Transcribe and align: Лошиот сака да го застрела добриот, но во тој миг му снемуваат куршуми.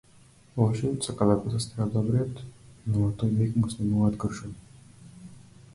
Лошиот 0.59 1.03
сака 1.09 1.25
да 1.31 1.35
го 1.43 1.51
застрела 1.55 1.87
добриот, 1.97 2.41
но 2.87 3.03
во 3.05 3.11
тој 3.21 3.35
миг 3.43 3.55
му 3.61 3.71
снемуваат 3.75 4.21
куршуми. 4.25 5.21